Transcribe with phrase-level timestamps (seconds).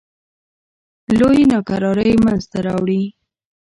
[1.19, 3.01] لویې ناکرارۍ منځته راوړې.